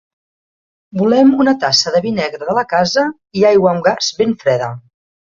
Volem 0.99 1.27
una 1.43 1.51
tassa 1.63 1.91
de 1.95 1.99
vi 2.05 2.13
negre 2.19 2.39
de 2.47 2.55
la 2.59 2.63
casa, 2.71 3.03
i 3.41 3.45
aigua 3.49 3.69
amb 3.75 3.85
gas 3.89 4.09
ben 4.23 4.33
freda. 4.45 4.71